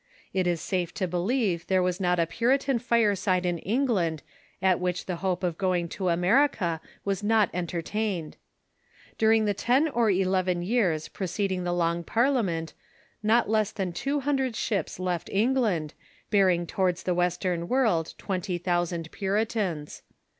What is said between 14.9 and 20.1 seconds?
left England, bearing towards the western world twenty thousand Puritans.